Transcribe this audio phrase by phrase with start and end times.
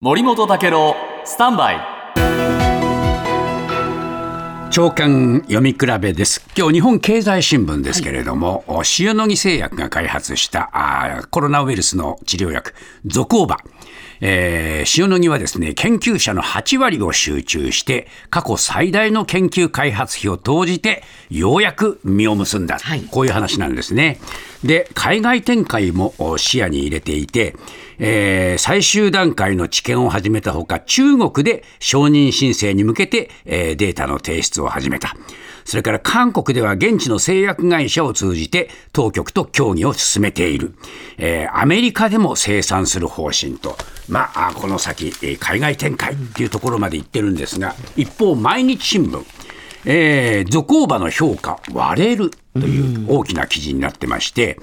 [0.00, 0.94] 森本武郎
[1.24, 1.98] スタンバイ。
[4.70, 6.48] 長官読み比べです。
[6.56, 12.74] 今日日本経済新聞ですけれども、はい、塩野義製薬が開発したあコロナウイルスの治療薬
[13.06, 13.56] ゾコーバ。
[14.20, 24.18] えー、塩野義はですね、研究者の8割を集中して、過去最大の研究開発費を投じて、ようやく実を結んだ、はい、こういう話なんですね。
[24.62, 27.56] で、海外展開も視野に入れていて、
[27.98, 35.16] えー、最終段階の治験を始めたほか、中国で承認申請に向けて、えー、データの提出を始めた。
[35.64, 40.74] それから韓国では現地の製薬会社を通じて当局と協議を進めている。
[41.18, 43.76] えー、アメリカでも生産する方針と、
[44.08, 49.22] まあ、この先、海外展開っていうところまで行ってるんですが、一方、毎日新聞、
[49.90, 54.58] えー、ゾコーバの評価割れるという大きな記事になってまして、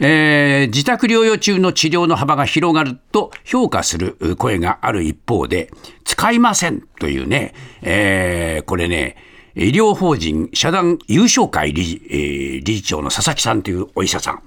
[0.00, 5.70] えー、自宅療養中の治療の幅が広がると評価する声がある一方で、
[6.04, 9.16] 使いませんというね、えー、これね、
[9.54, 14.42] 医療法人社団優勝会理事,、えー、理事長の佐々木さんというお医者さん。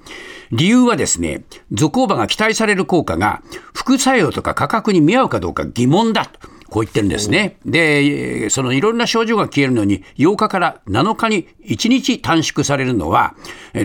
[0.52, 3.42] 理由はですね、ゾコーバが期待される効果が
[3.74, 6.39] 副作用とか価格に見合うかどうか疑問だと。
[6.70, 7.58] こう言ってるんですね。
[7.66, 13.36] で、そのいろんな症状が消えるのに8日から7日に1日短縮されるのは、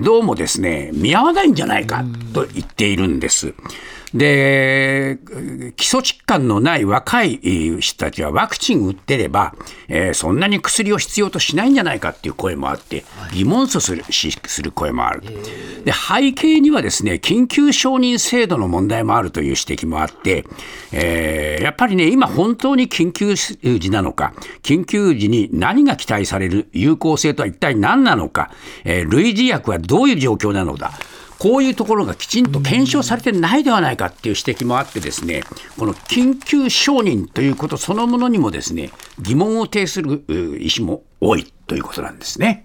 [0.02, 3.54] どうもですね、見合わないんじゃないかと言っているんです。
[4.14, 5.18] で、
[5.76, 7.40] 基礎疾患のない若い
[7.80, 9.56] 人たちはワクチン打ってれば、
[9.88, 15.22] えー、そんなに薬を必要としないんじゃないかっていう声もあって、疑問視するする声もある。
[15.84, 20.44] で、背景にはですね、緊急承認制度の問題もあるという指摘もあって、
[20.92, 28.52] えー、やっぱりね、今本当に緊急時なのか、緊急時に何が期待される有効性とは一体何なのか、
[28.84, 30.92] えー、類似薬はどういう状況なのだ。
[31.38, 35.42] こういうところがきちんと検証されてないではないかっていう指摘もあってですね、
[35.78, 40.24] この緊急承認ということそのものにもですね、疑問を呈する
[40.60, 42.64] 医師も多いということなんですね。